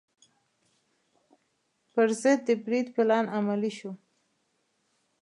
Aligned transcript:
پر 1.93 2.07
ضد 2.21 2.39
د 2.47 2.49
برید 2.63 2.87
پلان 2.95 3.25
عملي 3.37 3.71
شو. 3.77 3.91